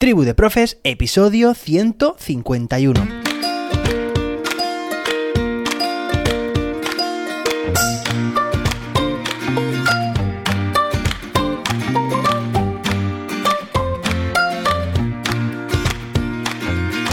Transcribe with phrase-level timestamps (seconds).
[0.00, 3.00] Tribu de Profes, episodio 151.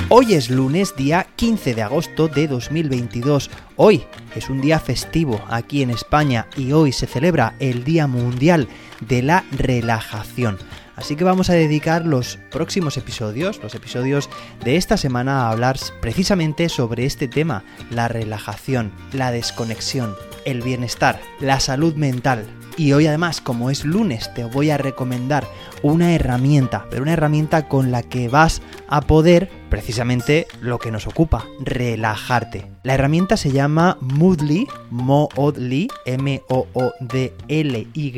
[0.10, 3.50] Hoy es lunes, día 15 de agosto de 2022.
[3.78, 4.04] Hoy
[4.36, 8.68] es un día festivo aquí en España y hoy se celebra el Día Mundial
[9.02, 10.60] de la Relajación.
[10.96, 14.30] Así que vamos a dedicar los próximos episodios, los episodios
[14.64, 21.20] de esta semana, a hablar precisamente sobre este tema, la relajación, la desconexión, el bienestar,
[21.40, 22.46] la salud mental.
[22.78, 25.48] Y hoy además, como es lunes, te voy a recomendar
[25.82, 31.08] una herramienta, pero una herramienta con la que vas a poder precisamente lo que nos
[31.08, 32.66] ocupa, relajarte.
[32.84, 38.14] La herramienta se llama Moodly, Moodly, m o o d l y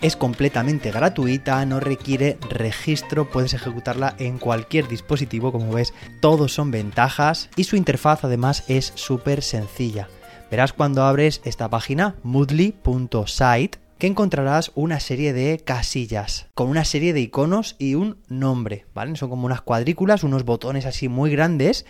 [0.00, 6.70] Es completamente gratuita, no requiere registro, puedes ejecutarla en cualquier dispositivo, como ves, todos son
[6.70, 10.08] ventajas y su interfaz además es súper sencilla.
[10.50, 17.12] Verás cuando abres esta página, moodly.site, que encontrarás una serie de casillas con una serie
[17.12, 19.16] de iconos y un nombre, ¿vale?
[19.16, 21.84] Son como unas cuadrículas, unos botones así muy grandes.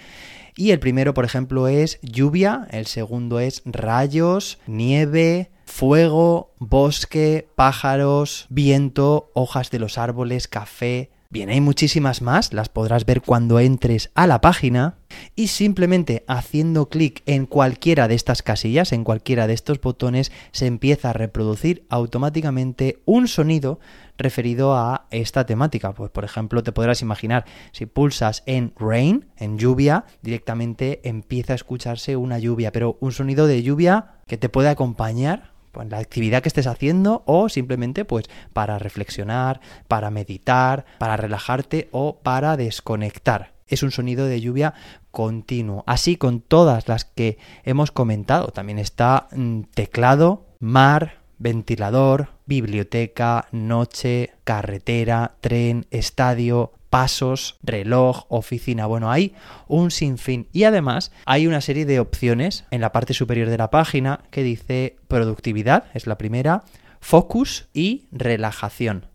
[0.57, 8.47] Y el primero, por ejemplo, es lluvia, el segundo es rayos, nieve, fuego, bosque, pájaros,
[8.49, 14.11] viento, hojas de los árboles, café, Bien, hay muchísimas más, las podrás ver cuando entres
[14.15, 14.97] a la página
[15.37, 20.65] y simplemente haciendo clic en cualquiera de estas casillas, en cualquiera de estos botones, se
[20.65, 23.79] empieza a reproducir automáticamente un sonido
[24.17, 25.93] referido a esta temática.
[25.93, 31.57] Pues por ejemplo, te podrás imaginar, si pulsas en rain, en lluvia, directamente empieza a
[31.57, 36.43] escucharse una lluvia, pero un sonido de lluvia que te puede acompañar pues, la actividad
[36.43, 43.55] que estés haciendo o simplemente pues para reflexionar, para meditar, para relajarte o para desconectar.
[43.67, 44.75] Es un sonido de lluvia
[45.11, 45.85] continuo.
[45.87, 48.49] Así con todas las que hemos comentado.
[48.49, 58.87] También está mm, teclado, mar, ventilador, biblioteca, noche, carretera, tren, estadio, pasos, reloj, oficina.
[58.87, 59.35] Bueno, hay
[59.67, 60.49] un sinfín.
[60.53, 64.43] Y además hay una serie de opciones en la parte superior de la página que
[64.43, 66.65] dice productividad, es la primera,
[67.01, 69.07] focus y relajación.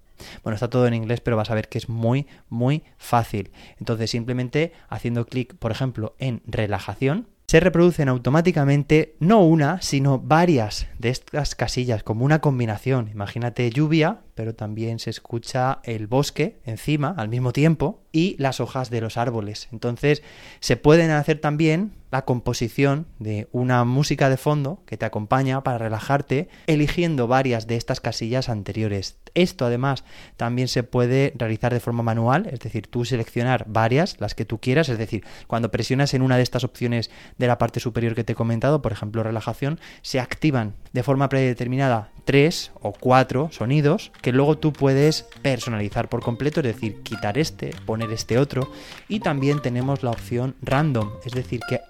[0.44, 3.52] Bueno, está todo en inglés, pero vas a ver que es muy, muy fácil.
[3.80, 10.88] Entonces, simplemente haciendo clic, por ejemplo, en relajación, se reproducen automáticamente no una, sino varias
[10.98, 13.10] de estas casillas, como una combinación.
[13.10, 18.90] Imagínate lluvia, pero también se escucha el bosque encima al mismo tiempo y las hojas
[18.90, 19.68] de los árboles.
[19.72, 20.24] Entonces
[20.60, 25.80] se pueden hacer también la composición de una música de fondo que te acompaña para
[25.80, 29.18] relajarte, eligiendo varias de estas casillas anteriores.
[29.34, 30.04] Esto además
[30.38, 34.60] también se puede realizar de forma manual, es decir, tú seleccionar varias, las que tú
[34.60, 38.24] quieras, es decir, cuando presionas en una de estas opciones de la parte superior que
[38.24, 44.12] te he comentado, por ejemplo relajación, se activan de forma predeterminada tres o cuatro sonidos
[44.24, 48.72] que luego tú puedes personalizar por completo, es decir, quitar este, poner este otro
[49.08, 51.82] y también tenemos la opción random, es decir, que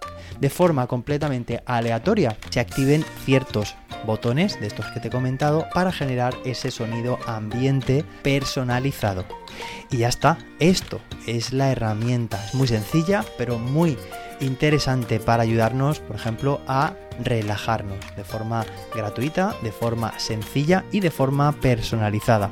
[0.41, 5.91] de forma completamente aleatoria se activen ciertos botones de estos que te he comentado para
[5.91, 9.25] generar ese sonido ambiente personalizado.
[9.91, 13.95] Y ya está, esto es la herramienta, es muy sencilla pero muy
[14.43, 16.93] interesante para ayudarnos, por ejemplo, a
[17.23, 22.49] relajarnos de forma gratuita, de forma sencilla y de forma personalizada.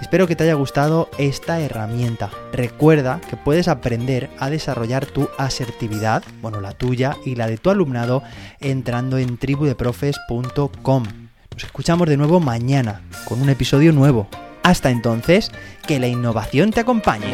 [0.00, 2.30] Espero que te haya gustado esta herramienta.
[2.52, 7.70] Recuerda que puedes aprender a desarrollar tu asertividad, bueno, la tuya y la de tu
[7.70, 8.22] alumnado,
[8.60, 11.04] entrando en tribudeprofes.com.
[11.52, 14.28] Nos escuchamos de nuevo mañana con un episodio nuevo.
[14.62, 15.52] Hasta entonces,
[15.86, 17.32] que la innovación te acompañe.